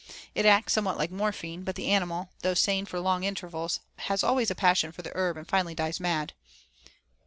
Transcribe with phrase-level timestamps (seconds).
[0.33, 4.49] It acts somewhat like morphine, but the animal, though sane for long intervals, has always
[4.49, 6.33] a passion for the herb and finally dies mad.